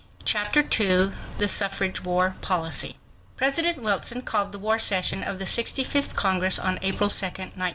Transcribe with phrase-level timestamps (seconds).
[0.25, 2.97] Chapter 2 The Suffrage War Policy
[3.37, 7.69] President Wilson called the War Session of the Sixty fifth Congress on April 2, 1917.